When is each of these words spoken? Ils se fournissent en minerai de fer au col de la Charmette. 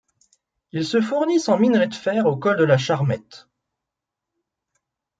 Ils 0.71 0.83
se 0.83 0.99
fournissent 0.99 1.47
en 1.47 1.59
minerai 1.59 1.87
de 1.87 1.93
fer 1.93 2.25
au 2.25 2.35
col 2.35 2.57
de 2.57 2.63
la 2.63 2.79
Charmette. 2.79 3.47